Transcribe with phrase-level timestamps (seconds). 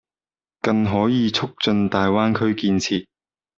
[0.63, 3.05] 更可以促進大灣區建設